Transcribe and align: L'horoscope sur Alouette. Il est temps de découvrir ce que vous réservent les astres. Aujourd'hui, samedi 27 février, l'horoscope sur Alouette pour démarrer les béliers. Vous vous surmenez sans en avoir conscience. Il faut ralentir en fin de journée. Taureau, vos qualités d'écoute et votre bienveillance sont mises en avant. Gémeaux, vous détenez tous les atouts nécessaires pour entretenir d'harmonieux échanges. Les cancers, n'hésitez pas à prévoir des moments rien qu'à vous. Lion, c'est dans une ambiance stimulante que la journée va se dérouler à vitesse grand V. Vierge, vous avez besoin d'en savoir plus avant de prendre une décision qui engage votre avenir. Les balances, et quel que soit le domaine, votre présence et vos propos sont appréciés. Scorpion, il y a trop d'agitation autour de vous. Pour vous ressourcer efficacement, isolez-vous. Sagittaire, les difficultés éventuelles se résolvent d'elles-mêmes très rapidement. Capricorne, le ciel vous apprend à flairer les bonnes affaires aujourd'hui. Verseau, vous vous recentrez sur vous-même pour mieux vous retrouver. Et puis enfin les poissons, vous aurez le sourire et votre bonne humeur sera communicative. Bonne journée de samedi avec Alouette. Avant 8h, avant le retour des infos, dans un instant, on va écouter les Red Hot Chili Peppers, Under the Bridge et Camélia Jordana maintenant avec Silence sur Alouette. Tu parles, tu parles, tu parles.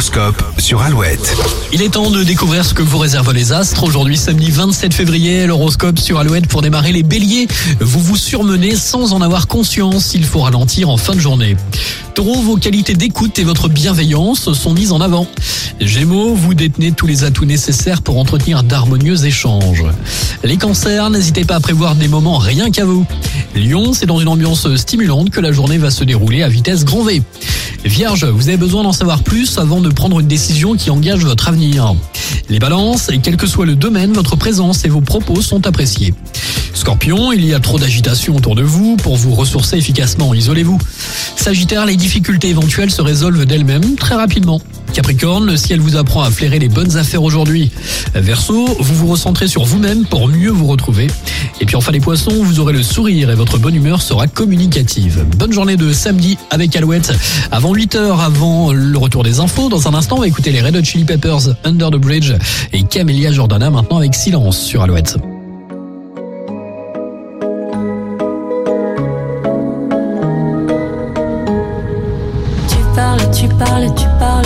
L'horoscope 0.00 0.42
sur 0.56 0.80
Alouette. 0.80 1.36
Il 1.74 1.82
est 1.82 1.90
temps 1.90 2.10
de 2.10 2.24
découvrir 2.24 2.64
ce 2.64 2.72
que 2.72 2.82
vous 2.82 2.96
réservent 2.96 3.34
les 3.34 3.52
astres. 3.52 3.84
Aujourd'hui, 3.84 4.16
samedi 4.16 4.50
27 4.50 4.94
février, 4.94 5.46
l'horoscope 5.46 5.98
sur 5.98 6.18
Alouette 6.18 6.46
pour 6.46 6.62
démarrer 6.62 6.90
les 6.90 7.02
béliers. 7.02 7.46
Vous 7.80 8.00
vous 8.00 8.16
surmenez 8.16 8.76
sans 8.76 9.12
en 9.12 9.20
avoir 9.20 9.46
conscience. 9.46 10.14
Il 10.14 10.24
faut 10.24 10.40
ralentir 10.40 10.88
en 10.88 10.96
fin 10.96 11.12
de 11.12 11.20
journée. 11.20 11.54
Taureau, 12.14 12.40
vos 12.40 12.56
qualités 12.56 12.94
d'écoute 12.94 13.38
et 13.38 13.44
votre 13.44 13.68
bienveillance 13.68 14.50
sont 14.54 14.72
mises 14.72 14.92
en 14.92 15.02
avant. 15.02 15.26
Gémeaux, 15.80 16.34
vous 16.34 16.54
détenez 16.54 16.92
tous 16.92 17.06
les 17.06 17.24
atouts 17.24 17.44
nécessaires 17.44 18.00
pour 18.00 18.18
entretenir 18.18 18.62
d'harmonieux 18.62 19.26
échanges. 19.26 19.84
Les 20.42 20.56
cancers, 20.56 21.10
n'hésitez 21.10 21.44
pas 21.44 21.56
à 21.56 21.60
prévoir 21.60 21.94
des 21.94 22.08
moments 22.08 22.38
rien 22.38 22.70
qu'à 22.70 22.86
vous. 22.86 23.04
Lion, 23.54 23.92
c'est 23.92 24.06
dans 24.06 24.18
une 24.18 24.28
ambiance 24.28 24.74
stimulante 24.76 25.28
que 25.28 25.40
la 25.40 25.52
journée 25.52 25.76
va 25.76 25.90
se 25.90 26.04
dérouler 26.04 26.42
à 26.42 26.48
vitesse 26.48 26.86
grand 26.86 27.02
V. 27.02 27.22
Vierge, 27.84 28.24
vous 28.24 28.48
avez 28.48 28.56
besoin 28.56 28.82
d'en 28.82 28.92
savoir 28.92 29.22
plus 29.22 29.58
avant 29.58 29.80
de 29.80 29.88
prendre 29.88 30.20
une 30.20 30.26
décision 30.26 30.76
qui 30.76 30.90
engage 30.90 31.24
votre 31.24 31.48
avenir. 31.48 31.94
Les 32.48 32.58
balances, 32.58 33.08
et 33.10 33.18
quel 33.18 33.36
que 33.36 33.46
soit 33.46 33.66
le 33.66 33.76
domaine, 33.76 34.12
votre 34.12 34.36
présence 34.36 34.84
et 34.84 34.88
vos 34.88 35.00
propos 35.00 35.40
sont 35.40 35.66
appréciés. 35.66 36.14
Scorpion, 36.74 37.32
il 37.32 37.44
y 37.44 37.54
a 37.54 37.60
trop 37.60 37.78
d'agitation 37.78 38.36
autour 38.36 38.54
de 38.54 38.62
vous. 38.62 38.96
Pour 38.96 39.16
vous 39.16 39.34
ressourcer 39.34 39.76
efficacement, 39.76 40.34
isolez-vous. 40.34 40.78
Sagittaire, 41.36 41.86
les 41.86 41.96
difficultés 41.96 42.48
éventuelles 42.48 42.90
se 42.90 43.02
résolvent 43.02 43.44
d'elles-mêmes 43.44 43.96
très 43.96 44.14
rapidement. 44.14 44.60
Capricorne, 44.92 45.46
le 45.46 45.56
ciel 45.56 45.80
vous 45.80 45.96
apprend 45.96 46.22
à 46.22 46.30
flairer 46.30 46.58
les 46.58 46.68
bonnes 46.68 46.96
affaires 46.96 47.22
aujourd'hui. 47.22 47.70
Verseau, 48.14 48.66
vous 48.78 48.94
vous 48.94 49.06
recentrez 49.06 49.46
sur 49.46 49.64
vous-même 49.64 50.04
pour 50.04 50.28
mieux 50.28 50.50
vous 50.50 50.66
retrouver. 50.66 51.06
Et 51.60 51.66
puis 51.66 51.76
enfin 51.76 51.92
les 51.92 52.00
poissons, 52.00 52.42
vous 52.42 52.60
aurez 52.60 52.72
le 52.72 52.82
sourire 52.82 53.30
et 53.30 53.34
votre 53.34 53.58
bonne 53.58 53.74
humeur 53.74 54.02
sera 54.02 54.26
communicative. 54.26 55.24
Bonne 55.36 55.52
journée 55.52 55.76
de 55.76 55.92
samedi 55.92 56.38
avec 56.50 56.74
Alouette. 56.76 57.12
Avant 57.50 57.74
8h, 57.74 58.20
avant 58.20 58.72
le 58.72 58.98
retour 58.98 59.22
des 59.22 59.40
infos, 59.40 59.68
dans 59.68 59.88
un 59.88 59.94
instant, 59.94 60.16
on 60.16 60.20
va 60.20 60.26
écouter 60.26 60.50
les 60.50 60.60
Red 60.60 60.76
Hot 60.76 60.84
Chili 60.84 61.04
Peppers, 61.04 61.54
Under 61.64 61.90
the 61.90 61.96
Bridge 61.96 62.32
et 62.72 62.82
Camélia 62.82 63.32
Jordana 63.32 63.70
maintenant 63.70 63.98
avec 63.98 64.14
Silence 64.14 64.58
sur 64.58 64.82
Alouette. 64.82 65.16
Tu 72.68 72.76
parles, 72.94 73.30
tu 73.32 73.48
parles, 73.48 73.94
tu 73.94 74.06
parles. 74.18 74.40